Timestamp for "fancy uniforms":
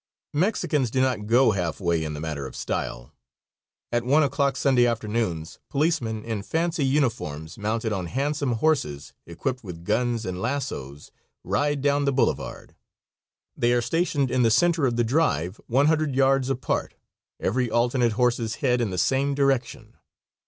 6.41-7.55